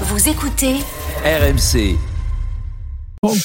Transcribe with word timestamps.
Vous 0.00 0.28
écoutez 0.28 0.80
RMC. 1.24 2.13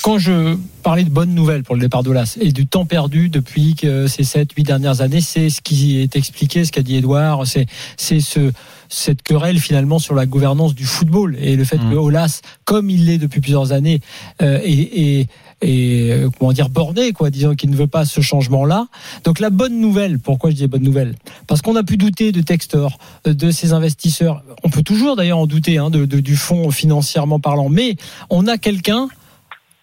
Quand 0.02 0.18
je 0.18 0.58
parlais 0.84 1.04
de 1.04 1.10
bonnes 1.10 1.34
nouvelles 1.34 1.64
pour 1.64 1.76
le 1.76 1.82
départ 1.82 2.04
d'Olas 2.04 2.38
et 2.42 2.52
du 2.52 2.68
temps 2.68 2.86
perdu 2.86 3.30
depuis 3.30 3.76
que 3.76 4.08
ces 4.08 4.24
7, 4.24 4.52
8 4.54 4.64
dernières 4.64 5.02
années, 5.02 5.22
c'est 5.22 5.50
ce 5.50 5.62
qui 5.62 6.00
est 6.00 6.16
expliqué, 6.16 6.66
ce 6.66 6.72
qu'a 6.72 6.82
dit 6.82 6.96
Edouard, 6.98 7.48
c'est, 7.48 7.66
c'est 7.96 8.20
ce, 8.20 8.52
cette 8.90 9.22
querelle 9.22 9.60
finalement 9.60 10.00
sur 10.00 10.16
la 10.16 10.26
gouvernance 10.26 10.76
du 10.76 10.86
football 10.86 11.38
et 11.40 11.56
le 11.56 11.64
fait 11.64 11.78
Mmh. 11.78 11.92
que 11.92 11.96
Olas, 11.96 12.42
comme 12.66 12.90
il 12.90 13.06
l'est 13.06 13.18
depuis 13.18 13.40
plusieurs 13.40 13.72
années, 13.72 14.02
euh, 14.42 14.60
et, 14.64 15.20
et, 15.22 15.28
et, 15.62 16.14
comment 16.38 16.52
dire 16.52 16.68
borné, 16.70 17.12
quoi, 17.14 17.30
disons 17.30 17.56
qu'il 17.56 17.70
ne 17.70 17.76
veut 17.76 17.88
pas 17.88 18.04
ce 18.06 18.20
changement-là. 18.22 18.88
Donc 19.24 19.40
la 19.40 19.50
bonne 19.50 19.80
nouvelle, 19.80 20.20
pourquoi 20.20 20.50
je 20.50 20.56
dis 20.56 20.68
bonne 20.68 20.84
nouvelle? 20.84 21.16
Parce 21.48 21.62
qu'on 21.62 21.76
a 21.78 21.84
pu 21.84 21.96
douter 21.98 22.32
de 22.32 22.42
Textor, 22.42 22.98
euh, 23.28 23.34
de 23.34 23.52
ses 23.52 23.72
investisseurs. 23.74 24.44
On 24.64 24.70
peut 24.70 24.84
toujours 24.84 25.16
d'ailleurs 25.16 25.38
en 25.40 25.48
douter 25.48 25.78
hein, 25.78 25.90
de, 25.90 26.06
de- 26.06 26.20
du 26.20 26.36
fonds 26.36 26.70
financièrement 26.72 27.40
parlant, 27.40 27.70
mais 27.70 27.96
on 28.30 28.48
a 28.48 28.58
quelqu'un 28.58 29.08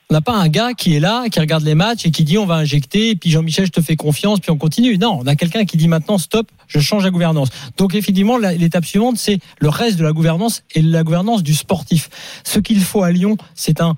on 0.09 0.15
n'a 0.15 0.21
pas 0.21 0.35
un 0.35 0.49
gars 0.49 0.73
qui 0.73 0.95
est 0.95 1.01
là, 1.01 1.29
qui 1.29 1.41
regarde 1.41 1.65
les 1.65 1.75
matchs 1.75 2.07
et 2.07 2.11
qui 2.11 2.23
dit 2.23 2.39
on 2.39 2.47
va 2.47 2.55
injecter, 2.57 3.17
puis 3.17 3.31
Jean-Michel, 3.31 3.67
je 3.67 3.73
te 3.73 3.81
fais 3.81 3.97
confiance, 3.97 4.39
puis 4.39 4.51
on 4.51 4.57
continue. 4.57 4.99
Non, 4.99 5.19
on 5.21 5.27
a 5.27 5.35
quelqu'un 5.35 5.65
qui 5.65 5.77
dit 5.77 5.89
maintenant 5.89 6.19
stop, 6.19 6.47
je 6.69 6.79
change 6.79 7.03
la 7.05 7.11
gouvernance. 7.11 7.49
Donc 7.77 7.95
effectivement, 7.95 8.39
l'étape 8.39 8.85
suivante, 8.85 9.17
c'est 9.19 9.39
le 9.59 9.69
reste 9.69 9.99
de 9.99 10.05
la 10.05 10.13
gouvernance 10.13 10.63
et 10.75 10.83
la 10.83 11.03
gouvernance 11.03 11.43
du 11.43 11.55
sportif. 11.55 12.09
Ce 12.45 12.61
qu'il 12.61 12.81
faut 12.81 13.03
à 13.03 13.11
Lyon, 13.11 13.37
c'est 13.55 13.81
un 13.81 13.97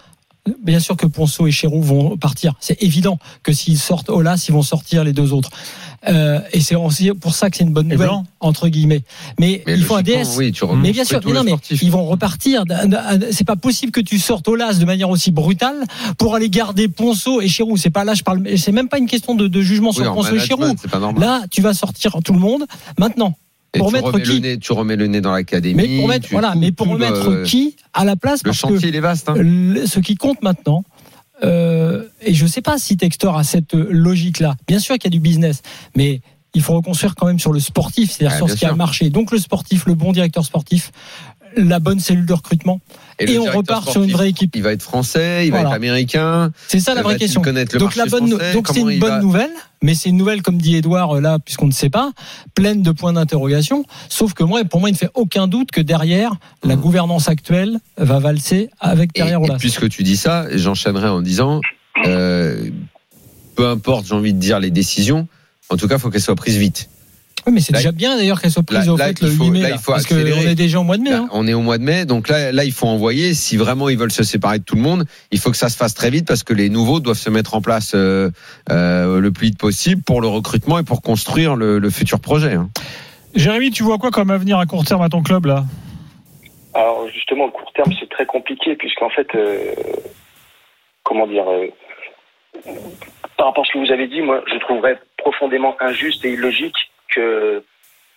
Bien 0.63 0.81
sûr 0.81 0.97
que 0.97 1.07
Ponceau 1.07 1.47
et 1.47 1.51
Chéroux 1.51 1.83
vont 1.83 2.17
partir. 2.17 2.55
C'est 2.61 2.83
évident 2.83 3.19
que 3.43 3.53
s'ils 3.53 3.79
sortent 3.79 4.11
Olas, 4.11 4.45
ils 4.49 4.53
vont 4.53 4.63
sortir 4.63 5.05
les 5.05 5.13
deux 5.13 5.33
autres. 5.33 5.51
Euh, 6.09 6.41
et 6.53 6.61
c'est 6.61 6.77
aussi 6.77 7.11
pour 7.11 7.35
ça 7.35 7.51
que 7.51 7.57
c'est 7.57 7.65
une 7.65 7.73
bonne 7.73 7.91
Et 7.91 7.95
nouvelle, 7.95 8.09
Blanc 8.09 8.25
entre 8.41 8.69
guillemets. 8.69 9.03
Mais, 9.39 9.63
Mais 9.67 9.75
il 9.75 9.83
faut 9.83 9.97
un 9.97 10.03
DS. 10.03 10.37
Oui, 10.37 10.53
tu 10.53 10.65
Mais 10.77 10.93
bien 10.93 11.05
sûr, 11.05 11.21
mais 11.25 11.33
non, 11.33 11.43
mais 11.43 11.55
ils 11.83 11.91
vont 11.91 12.05
repartir. 12.05 12.65
C'est 13.33 13.47
pas 13.47 13.57
possible 13.57 13.93
que 13.93 14.01
tu 14.01 14.19
sortes 14.19 14.47
Olas 14.49 14.75
de 14.75 14.85
manière 14.85 15.11
aussi 15.11 15.31
brutale 15.31 15.85
pour 16.17 16.35
aller 16.35 16.49
garder 16.49 16.89
Ponceau 16.89 17.41
et 17.41 17.49
Chéroux. 17.49 17.77
C'est 17.77 17.91
pas 17.91 18.05
là, 18.05 18.15
je 18.15 18.23
parle. 18.23 18.43
C'est 18.57 18.73
même 18.73 18.89
pas 18.89 18.99
une 18.99 19.07
question 19.07 19.35
de, 19.35 19.49
de 19.49 19.61
jugement 19.61 19.91
Oui, 19.91 19.97
sur 19.97 20.15
Ponceau 20.15 20.37
et 20.37 20.41
Chéroux. 20.41 20.75
Là, 21.19 21.43
tu 21.51 21.63
vas 21.63 21.75
sortir 21.75 22.17
tout 22.25 22.33
le 22.33 22.39
monde. 22.41 22.65
Maintenant, 22.99 23.35
Et 23.79 23.81
pour 23.81 23.89
tu 23.89 23.95
mettre 23.95 24.07
remets 24.09 24.23
qui 24.23 24.33
le 24.33 24.39
nez, 24.41 24.59
tu 24.59 24.73
remets 24.73 24.97
le 24.97 25.07
nez 25.07 25.21
dans 25.21 25.33
l'académie. 25.33 25.75
mais 25.89 25.99
pour 25.99 26.09
mettre, 26.09 26.29
voilà, 26.31 26.53
tout- 26.53 26.59
mais 26.59 26.73
pour 26.73 26.87
remettre 26.89 27.29
euh, 27.31 27.45
qui 27.45 27.77
à 27.95 28.05
la 28.05 28.17
place 28.17 28.41
Le 28.45 28.51
parce 28.51 28.61
que 28.63 28.69
chantier, 28.69 28.89
il 28.91 28.97
est 28.97 29.01
vaste. 29.01 29.29
hein. 29.29 29.35
le- 29.37 29.87
ce 29.87 30.01
qui 30.01 30.15
compte 30.17 30.43
maintenant, 30.43 30.85
euh, 31.45 32.05
et 32.21 32.35
je 32.35 32.45
ne 32.45 32.49
sais 32.49 32.63
pas 32.63 32.79
si 32.79 32.97
Textor 32.97 33.37
a 33.39 33.45
cette 33.45 33.75
logique-là. 33.75 34.57
Bien 34.67 34.79
sûr 34.79 34.95
qu'il 34.97 35.05
y 35.05 35.07
a 35.09 35.17
du 35.17 35.21
business, 35.21 35.63
mais 35.97 36.21
il 36.55 36.63
faut 36.63 36.73
reconstruire 36.75 37.15
quand 37.15 37.27
même 37.27 37.39
sur 37.39 37.53
le 37.53 37.61
sportif, 37.61 38.11
c'est-à-dire 38.11 38.33
Ouais, 38.33 38.39
sur 38.39 38.51
ce 38.51 38.57
qui 38.59 38.65
a 38.67 38.75
marché. 38.75 39.11
Donc 39.11 39.31
le 39.31 39.39
sportif, 39.39 39.87
le 39.87 39.95
bon 39.95 40.13
directeur 40.13 40.45
sportif, 40.45 40.91
la 41.57 41.79
bonne 41.81 42.01
cellule 42.01 42.27
de 42.27 42.33
recrutement, 42.33 42.81
et, 43.19 43.39
on 43.39 43.45
repart 43.47 43.91
sur 43.91 44.03
une 44.03 44.13
vraie 44.13 44.29
équipe. 44.29 44.55
Il 44.55 44.63
va 44.63 44.73
être 44.73 44.83
français, 44.83 45.47
il 45.47 45.51
va 45.53 45.61
être 45.63 45.73
américain. 45.73 46.53
C'est 46.69 46.79
ça 46.79 46.95
la 46.95 47.03
vraie 47.03 47.15
Va-t-il 47.15 47.27
question. 47.35 47.43
le 47.43 47.79
Donc 47.79 47.97
la 47.97 48.07
bonne, 48.07 48.29
français? 48.31 48.53
donc 48.53 48.69
c'est 48.73 48.81
une 48.81 48.99
bonne 49.01 49.11
va- 49.11 49.21
nouvelle, 49.21 49.51
mais 49.83 49.95
c'est 49.95 50.09
une 50.11 50.17
nouvelle 50.17 50.43
comme 50.43 50.59
dit 50.59 50.77
Edouard 50.77 51.17
euh, 51.17 51.21
là, 51.21 51.39
puisqu'on 51.45 51.67
ne 51.67 51.73
sait 51.73 51.91
pas, 51.91 52.13
pleine 52.55 52.83
de 52.83 52.91
points 52.93 53.13
d'interrogation. 53.13 53.85
Sauf 54.09 54.35
que 54.35 54.45
moi, 54.45 54.65
pour 54.65 54.79
moi, 54.81 54.89
il 54.89 54.93
ne 54.93 54.99
fait 54.99 55.11
aucun 55.15 55.49
doute 55.49 55.71
que 55.73 55.81
derrière 55.81 56.33
la 56.63 56.77
Mhm. 56.77 56.83
gouvernance 56.83 57.29
actuelle 57.29 57.79
va 57.97 58.19
valser 58.21 58.71
avec 58.79 59.13
derrière 59.15 59.41
et 59.43 59.49
puisque 59.59 59.89
tu 59.89 60.03
dis 60.05 60.17
ça, 60.17 60.47
j'enchaînerai 60.55 61.09
en 61.09 61.21
disant, 61.23 61.61
euh, 62.07 62.71
peu 63.57 63.67
importe, 63.69 64.07
j'ai 64.07 64.15
envie 64.15 64.33
de 64.33 64.39
dire 64.39 64.61
les 64.61 64.71
décisions, 64.71 65.27
en 65.71 65.77
tout 65.77 65.89
cas, 65.89 65.97
il 65.97 66.01
faut 66.01 66.11
qu'elles 66.11 66.21
soient 66.23 66.37
prises 66.37 66.57
vite. 66.59 66.89
Oui, 67.49 67.55
mais 67.55 67.61
c'est 67.63 67.73
déjà 67.73 67.93
bien 67.93 68.15
d'ailleurs 68.15 68.43
qu'elle 68.43 68.51
soit 68.51 68.63
prise 68.63 68.87
là- 68.87 68.93
au 68.93 68.97
là, 68.99 69.07
fait 69.07 69.23
le 69.23 69.31
faut- 69.31 69.45
8 69.45 69.51
mai, 69.51 69.61
là, 69.63 69.69
là, 69.71 69.75
il 69.77 69.81
faut 69.81 69.93
parce 69.93 70.05
qu'on 70.05 70.17
est 70.17 70.55
déjà 70.55 70.81
au 70.81 70.83
mois 70.83 70.99
de 70.99 71.03
mai. 71.03 71.11
Là, 71.11 71.21
hein. 71.21 71.29
on 71.33 71.47
est 71.47 71.55
au 71.55 71.63
mois 71.63 71.79
de 71.79 71.83
mai, 71.83 72.05
donc 72.05 72.29
là, 72.29 72.53
là, 72.53 72.65
il 72.65 72.73
faut 72.73 72.87
envoyer. 72.87 73.33
Si 73.33 73.57
vraiment 73.57 73.89
ils 73.89 73.97
veulent 73.97 74.13
se 74.13 74.23
séparer 74.23 74.59
de 74.59 74.65
tout 74.65 74.77
le 74.77 74.83
monde, 74.83 75.07
il 75.31 75.39
faut 75.39 75.51
que 75.51 75.57
ça 75.57 75.71
se 75.71 75.77
fasse 75.79 75.95
très 75.95 76.11
vite 76.11 76.27
parce 76.29 76.43
que 76.43 76.53
les 76.53 76.69
nouveaux 76.69 77.01
doivent 77.01 77.17
se 77.17 77.31
mettre 77.31 77.55
en 77.55 77.63
place 77.63 77.93
euh, 77.95 78.31
euh, 78.71 79.19
le 79.19 79.33
plus 79.33 79.47
vite 79.47 79.59
possible 79.59 80.03
pour 80.03 80.21
le 80.21 80.29
recrutement 80.29 80.79
et 80.79 80.83
pour 80.83 81.01
construire 81.01 81.57
le, 81.57 81.79
le 81.79 81.89
futur 81.91 82.21
projet. 82.21 82.53
hein. 82.53 82.69
Jérémy, 83.35 83.71
tu 83.71 83.83
vois 83.83 83.97
quoi 83.97 84.11
comme 84.11 84.31
avenir 84.31 84.59
à 84.59 84.67
court 84.67 84.85
terme 84.85 85.01
à 85.01 85.09
ton 85.09 85.23
club 85.23 85.47
là? 85.47 85.65
Alors 86.75 87.09
justement, 87.15 87.47
le 87.47 87.53
court 87.53 87.73
terme, 87.75 87.93
c'est 87.99 88.11
très 88.11 88.27
compliqué 88.27 88.77
puisqu'en 88.77 89.09
fait, 89.09 89.27
euh, 89.35 89.73
comment 91.03 91.27
dire, 91.27 91.45
euh, 91.49 91.67
par 93.39 93.47
rapport 93.47 93.65
à 93.65 93.67
ce 93.67 93.73
que 93.73 93.79
vous 93.87 93.91
avez 93.93 94.07
dit, 94.09 94.21
moi, 94.21 94.43
je 94.53 94.59
trouverais 94.61 94.99
profondément 95.17 95.77
injuste 95.81 96.25
et 96.25 96.33
illogique 96.35 96.75
que 97.19 97.63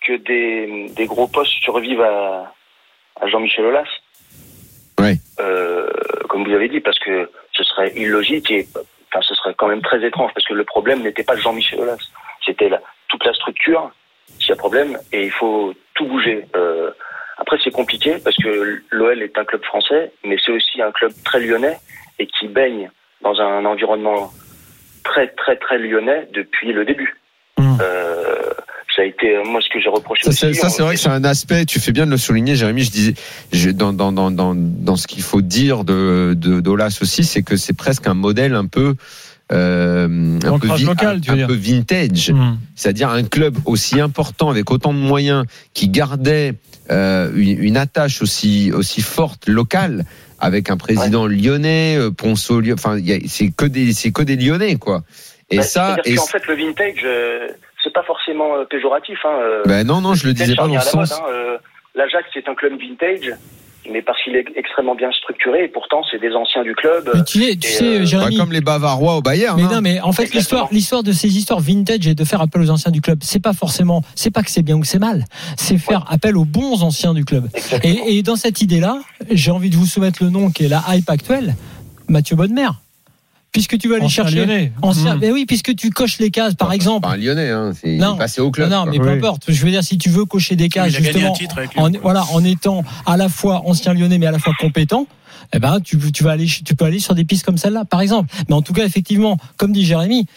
que 0.02 0.14
des, 0.18 0.90
des 0.90 1.06
gros 1.06 1.28
postes 1.28 1.54
survivent 1.62 2.02
à, 2.02 2.54
à 3.20 3.28
Jean-Michel 3.28 3.66
Aulas. 3.66 3.88
Ouais. 5.00 5.16
Euh, 5.40 5.90
comme 6.28 6.44
vous 6.44 6.54
avez 6.54 6.70
dit, 6.70 6.80
parce 6.80 7.00
que 7.00 7.30
ce 7.54 7.64
serait 7.64 7.92
illogique 7.96 8.50
et 8.52 8.68
enfin, 8.76 9.22
ce 9.22 9.36
serait 9.36 9.54
quand 9.54 9.68
même 9.68 9.82
très 9.82 10.04
étrange 10.04 10.32
parce 10.34 10.46
que 10.46 10.54
le 10.54 10.64
problème 10.64 11.02
n'était 11.04 11.24
pas 11.24 11.36
Jean-Michel 11.36 11.80
Aulas, 11.82 12.04
c'était 12.46 12.72
toute 13.10 13.26
la 13.26 13.34
structure 13.34 13.92
s'il 14.40 14.50
y 14.50 14.54
a 14.54 14.56
problème 14.56 14.98
et 15.12 15.26
il 15.26 15.32
faut 15.32 15.74
tout 15.94 16.06
bouger. 16.06 16.46
Euh, 16.56 16.92
après, 17.38 17.58
c'est 17.64 17.72
compliqué 17.72 18.18
parce 18.24 18.38
que 18.38 18.82
l'OL 18.90 19.22
est 19.22 19.38
un 19.38 19.46
club 19.46 19.64
français, 19.64 20.12
mais 20.24 20.38
c'est 20.44 20.52
aussi 20.52 20.82
un 20.82 20.92
club 20.92 21.12
très 21.26 21.40
lyonnais 21.40 21.78
et 22.18 22.28
qui 22.28 22.48
baigne 22.48 22.90
dans 23.22 23.40
un 23.40 23.66
environnement 23.66 24.32
très, 25.04 25.28
très, 25.28 25.58
très 25.58 25.78
lyonnais 25.78 26.28
depuis 26.32 26.72
le 26.72 26.86
début. 26.86 27.18
Mmh. 27.58 27.78
Euh, 27.82 28.54
ça 28.96 29.04
a 29.04 29.06
été, 29.06 29.36
euh, 29.36 29.44
moi, 29.46 29.62
ce 29.62 29.70
que 29.70 29.80
j'ai 29.80 29.90
reproché 29.90 30.24
Ça, 30.24 30.32
c'est, 30.32 30.50
aussi. 30.50 30.60
ça, 30.60 30.70
c'est 30.70 30.84
vrai 30.84 30.96
que 30.96 31.02
c'est 31.02 31.10
un 31.10 31.24
aspect. 31.24 31.66
Tu 31.66 31.80
fais 31.80 31.92
bien 31.92 32.06
de 32.06 32.12
le 32.12 32.18
souligner, 32.18 32.56
Jérémy. 32.56 32.84
Je 32.84 32.92
disais, 32.92 33.14
je, 33.54 33.70
dans, 33.70 33.94
dans, 33.94 34.12
dans, 34.12 34.32
dans, 34.32 34.54
dans 34.56 34.96
ce 34.96 35.08
qu'il 35.08 35.24
faut 35.24 35.42
dire 35.42 35.84
de, 35.84 36.34
de 36.38 36.60
d'Olas 36.60 36.98
aussi, 37.02 37.24
c'est 37.24 37.42
que 37.42 37.56
c'est 37.56 37.74
presque 37.74 38.08
un 38.08 38.14
modèle 38.14 38.54
un 38.56 38.66
peu. 38.68 38.96
Euh, 39.52 40.40
un 40.46 40.60
peu, 40.60 40.68
local, 40.82 41.20
un, 41.28 41.46
peu 41.48 41.54
vintage. 41.54 42.32
Mmh. 42.32 42.58
c'est-à-dire 42.74 43.10
un 43.10 43.24
club 43.24 43.58
aussi 43.66 44.00
important 44.00 44.50
avec 44.50 44.72
autant 44.72 44.94
de 44.94 45.00
moyens 45.00 45.44
qui 45.74 45.90
gardait 45.90 46.54
euh, 46.90 47.30
une, 47.36 47.62
une 47.62 47.76
attache 47.76 48.22
aussi 48.22 48.72
aussi 48.74 49.02
forte 49.02 49.50
locale 49.50 50.06
avec 50.40 50.70
un 50.70 50.78
président 50.78 51.28
lyonnais, 51.28 51.98
euh, 51.98 52.12
Ponceau, 52.12 52.62
Lyon- 52.62 52.76
enfin 52.80 52.98
c'est 53.28 53.52
que 53.52 53.66
des 53.66 53.92
c'est 53.92 54.12
que 54.12 54.24
des 54.24 54.38
Lyonnais 54.38 54.78
quoi. 54.78 55.04
Et 55.50 55.58
Ouais, 55.58 55.64
ça, 55.64 55.98
et 56.06 56.16
qu'en 56.16 56.26
fait, 56.28 56.48
le 56.48 56.56
vintage, 56.56 57.02
euh, 57.04 57.50
c'est 57.84 57.94
pas 57.94 58.04
forcément 58.04 58.56
euh, 58.56 58.66
péjoratif. 58.66 59.18
Hein, 59.26 59.38
euh, 59.42 59.64
ben 59.66 59.86
non 59.86 60.02
non 60.02 60.14
je 60.14 60.28
le 60.28 60.34
disais 60.34 60.56
pas 60.56 60.68
dans 60.68 60.76
le 60.76 60.80
sens. 60.82 61.12
hein, 61.14 61.24
euh, 61.30 61.58
L'Ajax, 61.96 62.26
c'est 62.34 62.48
un 62.48 62.56
club 62.56 62.80
vintage, 62.80 63.34
mais 63.92 64.02
parce 64.02 64.24
qu'il 64.24 64.36
est 64.38 64.46
extrêmement 64.56 64.96
bien 64.96 65.12
structuré, 65.12 65.66
et 65.66 65.68
pourtant, 65.68 66.04
c'est 66.10 66.20
des 66.20 66.32
anciens 66.34 66.64
du 66.64 66.74
club. 66.74 67.10
Mais 67.14 67.24
tu 67.26 67.42
sais, 67.44 67.56
tu 67.58 67.68
sais 68.06 68.18
Pas 68.18 68.30
comme 68.38 68.54
les 68.54 68.62
Bavarois 68.62 69.16
au 69.18 69.22
Bayern. 69.22 69.58
mais 69.60 69.66
hein. 69.68 69.70
non, 69.74 69.82
mais 69.82 70.00
en 70.00 70.14
fait, 70.14 70.34
l'histoire, 70.34 70.70
l'histoire 70.72 71.04
de 71.04 71.12
ces 71.12 71.36
histoires 71.38 71.60
vintage 71.60 72.08
et 72.08 72.16
de 72.16 72.24
faire 72.24 72.40
appel 72.40 72.62
aux 72.62 72.70
anciens 72.70 72.92
du 72.92 73.02
club, 73.02 73.20
c'est 73.24 73.42
pas 73.42 73.52
forcément, 73.54 74.04
c'est 74.16 74.32
pas 74.32 74.42
que 74.44 74.52
c'est 74.52 74.62
bien 74.62 74.76
ou 74.78 74.80
que 74.82 74.88
c'est 74.88 75.00
mal, 75.00 75.26
c'est 75.58 75.78
faire 75.78 76.06
appel 76.10 76.38
aux 76.38 76.46
bons 76.46 76.82
anciens 76.84 77.14
du 77.14 77.26
club. 77.26 77.50
Exactement. 77.54 78.06
Et, 78.08 78.18
et 78.20 78.24
dans 78.24 78.38
cette 78.38 78.62
idée-là, 78.62 79.00
j'ai 79.32 79.52
envie 79.52 79.70
de 79.70 79.76
vous 79.76 79.86
soumettre 79.86 80.24
le 80.24 80.30
nom 80.30 80.50
qui 80.52 80.64
est 80.64 80.70
la 80.70 80.84
hype 80.90 81.10
actuelle, 81.10 81.56
Mathieu 82.08 82.38
Bonnemer. 82.38 82.70
Puisque 83.52 83.78
tu 83.78 83.90
vas 83.90 83.96
aller 83.96 84.06
Ancien 84.06 84.24
chercher 84.24 84.38
Lyonnais. 84.46 84.72
ancien, 84.82 85.16
Mmh. 85.16 85.20
mais 85.20 85.32
oui, 85.32 85.46
puisque 85.46 85.76
tu 85.76 85.90
coches 85.90 86.20
les 86.20 86.32
cases, 86.32 86.54
par 86.56 86.72
exemple. 86.72 87.02
pas 87.08 87.16
un 87.16 87.18
Lyonnais, 87.18 87.50
hein, 87.50 87.74
c'est 87.80 87.98
Non. 87.98 88.16
passé 88.16 88.40
au 88.40 88.50
club. 88.50 88.70
non, 88.70 88.86
non, 88.86 88.92
mais 88.92 88.98
peu 88.98 89.10
importe. 89.10 89.44
Je 89.50 89.66
veux 89.66 89.72
dire, 89.72 89.84
si 89.84 89.98
tu 89.98 90.10
veux 90.10 90.24
cocher 90.26 90.56
des 90.56 90.70
cases, 90.70 90.94
justement, 90.94 91.34
titre 91.34 91.58
avec 91.58 91.74
lui. 91.74 91.82
en, 91.82 91.92
voilà, 92.02 92.24
en 92.32 92.44
étant 92.46 92.84
à 93.06 93.18
la 93.18 93.28
fois 93.28 93.64
ancien 93.66 93.94
lyonnais 93.94 94.18
mais 94.20 94.26
à 94.28 94.32
la 94.32 94.40
fois 94.40 94.54
compétent, 94.58 95.06
eh 95.54 95.60
ben, 95.60 95.82
tu, 95.82 95.98
tu 96.14 96.24
vas 96.24 96.32
aller, 96.32 96.46
tu 96.46 96.76
peux 96.76 96.86
aller 96.86 97.00
sur 97.00 97.14
des 97.14 97.26
pistes 97.26 97.44
comme 97.44 97.58
celle-là, 97.58 97.84
par 97.84 98.00
exemple. 98.00 98.34
Mais 98.48 98.56
en 98.56 98.62
tout 98.62 98.72
cas, 98.72 98.86
effectivement, 98.86 99.38
comme 99.58 99.74
dit 99.74 99.84
Jérémy, 99.86 100.28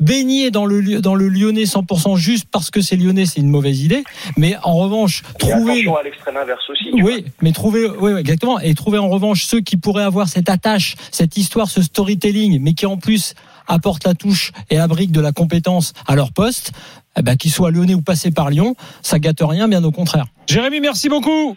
baigner 0.00 0.50
dans 0.50 0.64
le, 0.64 1.00
dans 1.00 1.14
le 1.14 1.28
lyonnais 1.28 1.62
100% 1.64 2.16
juste 2.16 2.48
parce 2.50 2.70
que 2.70 2.80
c'est 2.80 2.96
lyonnais, 2.96 3.26
c'est 3.26 3.40
une 3.40 3.48
mauvaise 3.50 3.82
idée. 3.82 4.02
Mais 4.36 4.56
en 4.62 4.74
revanche, 4.76 5.22
Et 5.36 5.38
trouver, 5.38 5.86
à 5.88 6.02
l'extrême 6.02 6.36
inverse 6.36 6.68
aussi. 6.70 6.84
tu 6.92 7.00
vois. 7.02 7.10
oui, 7.12 7.24
mais 7.40 7.52
trouver, 7.52 7.86
oui, 7.86 8.12
exactement, 8.18 8.58
et 8.60 8.74
trouver 8.74 8.98
en 8.98 9.08
revanche 9.08 9.44
ceux 9.44 9.60
qui 9.60 9.76
pourraient 9.76 10.02
avoir 10.02 10.28
cette 10.28 10.48
attache, 10.48 10.96
cette 11.10 11.36
histoire, 11.36 11.68
ce 11.68 11.82
storytelling, 11.82 12.60
mais 12.60 12.72
qui 12.74 12.86
en 12.86 12.96
plus 12.96 13.34
apportent 13.68 14.04
la 14.04 14.14
touche 14.14 14.50
et 14.70 14.76
la 14.76 14.88
brique 14.88 15.12
de 15.12 15.20
la 15.20 15.32
compétence 15.32 15.92
à 16.08 16.16
leur 16.16 16.32
poste, 16.32 16.72
eh 17.16 17.22
ben, 17.22 17.36
qu'ils 17.36 17.52
soient 17.52 17.70
lyonnais 17.70 17.94
ou 17.94 18.02
passés 18.02 18.32
par 18.32 18.50
Lyon, 18.50 18.74
ça 19.02 19.18
gâte 19.20 19.38
rien, 19.40 19.68
bien 19.68 19.84
au 19.84 19.92
contraire. 19.92 20.24
Jérémy, 20.48 20.80
merci 20.80 21.08
beaucoup. 21.08 21.56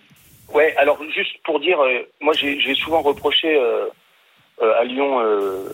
Ouais, 0.54 0.76
alors 0.78 1.00
juste 1.16 1.32
pour 1.44 1.60
dire, 1.60 1.80
euh, 1.82 2.08
moi 2.22 2.34
j'ai 2.40 2.60
j'ai 2.62 2.76
souvent 2.76 3.02
reproché 3.02 3.48
euh, 3.56 3.88
euh, 4.62 4.80
à 4.80 4.84
Lyon 4.86 5.20
euh, 5.20 5.66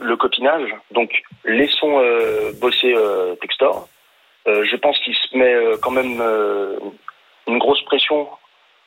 le 0.00 0.16
copinage, 0.16 0.74
donc 0.90 1.10
laissons 1.44 2.00
euh, 2.00 2.52
bosser 2.60 2.94
euh, 2.94 3.34
Textor. 3.36 3.88
Euh, 4.46 4.64
je 4.64 4.76
pense 4.76 4.98
qu'il 5.00 5.14
se 5.14 5.36
met 5.36 5.54
euh, 5.54 5.76
quand 5.80 5.90
même 5.90 6.20
une 7.46 7.58
grosse 7.58 7.82
pression 7.84 8.28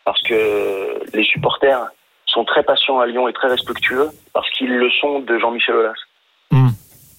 parce 0.05 0.21
que 0.21 0.99
les 1.13 1.23
supporters 1.23 1.87
sont 2.25 2.45
très 2.45 2.63
patients 2.63 2.99
à 2.99 3.05
Lyon 3.05 3.27
et 3.27 3.33
très 3.33 3.47
respectueux 3.47 4.09
parce 4.33 4.49
qu'ils 4.51 4.75
le 4.75 4.89
sont 4.91 5.19
de 5.19 5.37
Jean-Michel 5.39 5.75
Aulas. 5.75 5.93
Hmm. 6.51 6.69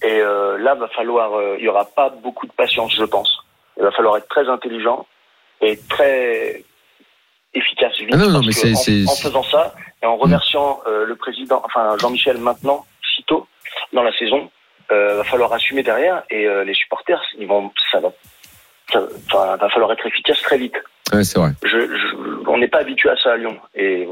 Et 0.01 0.19
là, 0.19 0.75
va 0.75 0.87
falloir, 0.89 1.31
il 1.57 1.63
y 1.63 1.67
aura 1.67 1.85
pas 1.85 2.09
beaucoup 2.09 2.47
de 2.47 2.51
patience, 2.53 2.95
je 2.95 3.03
pense. 3.03 3.43
Il 3.77 3.83
va 3.83 3.91
falloir 3.91 4.17
être 4.17 4.27
très 4.27 4.47
intelligent 4.49 5.05
et 5.61 5.77
très 5.89 6.63
efficace 7.53 7.97
vite. 7.99 8.09
Ah 8.13 8.17
non, 8.17 8.29
non, 8.29 8.41
mais 8.41 8.53
en, 8.65 9.11
en 9.11 9.15
faisant 9.15 9.43
ça 9.43 9.73
et 10.01 10.05
en 10.05 10.17
remerciant 10.17 10.79
euh, 10.87 11.05
le 11.05 11.15
président, 11.15 11.61
enfin 11.65 11.97
Jean-Michel 11.97 12.37
maintenant, 12.37 12.85
dans 13.93 14.03
la 14.03 14.11
saison, 14.17 14.49
euh, 14.91 15.17
va 15.17 15.23
falloir 15.23 15.53
assumer 15.53 15.83
derrière 15.83 16.23
et 16.29 16.45
euh, 16.47 16.63
les 16.63 16.73
supporters, 16.73 17.21
ils 17.37 17.47
vont, 17.47 17.71
ça 17.91 17.99
va, 17.99 18.11
ça, 18.91 19.01
enfin, 19.31 19.55
va 19.57 19.69
falloir 19.69 19.91
être 19.91 20.05
efficace 20.05 20.41
très 20.41 20.57
vite. 20.57 20.75
Ouais, 21.13 21.23
c'est 21.23 21.39
vrai. 21.39 21.51
Je, 21.63 21.79
je- 21.79 22.15
on 22.47 22.57
n'est 22.57 22.67
pas 22.67 22.79
habitué 22.79 23.09
à 23.09 23.15
ça 23.17 23.33
à 23.33 23.37
Lyon 23.37 23.57
et 23.75 24.07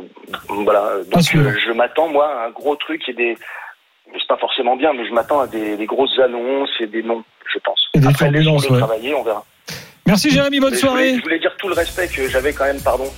voilà. 0.49 0.93
Donc 1.11 1.23
euh, 1.35 1.53
je 1.65 1.71
m'attends 1.71 2.07
moi 2.09 2.27
à 2.27 2.45
un 2.47 2.49
gros 2.51 2.75
truc 2.75 3.07
et 3.09 3.13
des, 3.13 3.37
c'est 4.13 4.27
pas 4.27 4.37
forcément 4.37 4.75
bien, 4.75 4.93
mais 4.93 5.07
je 5.07 5.13
m'attends 5.13 5.39
à 5.41 5.47
des, 5.47 5.77
des 5.77 5.85
grosses 5.85 6.17
annonces 6.19 6.69
et 6.79 6.87
des 6.87 7.03
noms, 7.03 7.23
je 7.53 7.59
pense. 7.59 7.89
Et 7.93 7.99
des 7.99 8.07
Après, 8.07 8.31
laissons-le 8.31 8.43
turbulences, 8.43 8.69
ouais. 8.69 8.77
travailler, 8.79 9.13
on 9.15 9.23
verra. 9.23 9.43
Merci 10.05 10.29
Jérémy, 10.31 10.59
bonne 10.59 10.71
Mais 10.71 10.77
je, 10.77 10.85
voulais, 10.87 11.01
soirée. 11.03 11.17
je 11.17 11.21
voulais 11.23 11.39
dire 11.39 11.55
tout 11.57 11.67
le 11.67 11.73
respect 11.75 12.07
que 12.07 12.29
j'avais 12.29 12.53
quand 12.53 12.63
même, 12.65 12.81
pardon, 12.81 13.11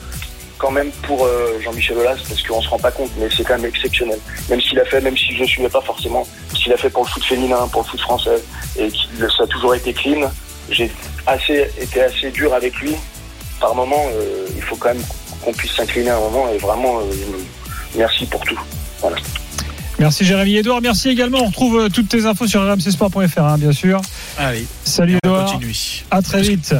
quand 0.59 0.69
même 0.71 0.91
pour 1.03 1.25
euh, 1.25 1.59
Jean-Michel 1.63 1.97
Aulas, 1.97 2.17
parce 2.27 2.43
qu'on 2.43 2.61
se 2.61 2.69
rend 2.69 2.77
pas 2.77 2.91
compte, 2.91 3.09
mais 3.17 3.27
c'est 3.35 3.43
quand 3.43 3.55
même 3.55 3.65
exceptionnel. 3.65 4.19
Même 4.49 4.61
s'il 4.61 4.79
a 4.79 4.85
fait, 4.85 5.01
même 5.01 5.17
si 5.17 5.33
je 5.35 5.41
ne 5.41 5.47
suivais 5.47 5.69
pas 5.69 5.81
forcément, 5.81 6.27
ce 6.53 6.59
qu'il 6.63 6.73
a 6.73 6.77
fait 6.77 6.89
pour 6.89 7.03
le 7.05 7.09
foot 7.09 7.23
féminin, 7.23 7.67
pour 7.71 7.81
le 7.83 7.87
foot 7.87 8.01
français, 8.01 8.43
et 8.77 8.89
qu'il 8.89 9.09
ça 9.35 9.43
a 9.43 9.47
toujours 9.47 9.73
été 9.73 9.93
clean, 9.93 10.29
j'ai 10.69 10.91
assez 11.25 11.67
été 11.79 12.01
assez 12.03 12.29
dur 12.31 12.53
avec 12.53 12.75
lui. 12.75 12.93
Par 13.59 13.73
moment, 13.73 14.03
euh, 14.13 14.45
il 14.55 14.61
faut 14.61 14.75
quand 14.75 14.89
même 14.93 15.03
qu'on 15.41 15.53
puisse 15.53 15.71
s'incliner 15.71 16.09
à 16.11 16.17
un 16.17 16.19
moment, 16.19 16.49
et 16.49 16.57
vraiment, 16.57 16.99
euh, 16.99 17.03
merci 17.95 18.25
pour 18.25 18.41
tout. 18.45 18.59
Merci 19.97 20.23
Jérémy. 20.25 20.57
Edouard, 20.57 20.81
merci 20.81 21.09
également. 21.09 21.39
On 21.41 21.47
retrouve 21.47 21.89
toutes 21.89 22.07
tes 22.09 22.25
infos 22.25 22.47
sur 22.47 22.61
rmcsport.fr, 22.61 23.39
hein, 23.43 23.57
bien 23.57 23.71
sûr. 23.73 24.01
Allez, 24.37 24.65
Salut 24.85 25.17
on 25.23 25.27
Edouard. 25.27 25.51
continue. 25.51 25.75
À 26.11 26.21
très 26.21 26.41
vite. 26.41 26.73